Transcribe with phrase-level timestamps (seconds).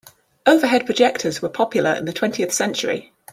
[0.47, 3.13] Overhead projectors were popular in the twentieth century.